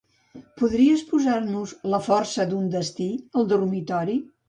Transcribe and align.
Podries 0.61 1.03
posar-nos 1.11 1.75
"La 1.97 2.01
força 2.09 2.49
d'un 2.55 2.75
destí" 2.79 3.11
al 3.39 3.51
dormitori? 3.57 4.23